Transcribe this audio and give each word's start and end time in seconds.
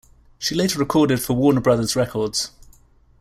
She 0.39 0.55
later 0.55 0.79
recorded 0.79 1.21
for 1.21 1.33
Warner 1.33 1.61
Brothers 1.61 1.95
Records. 1.95 2.49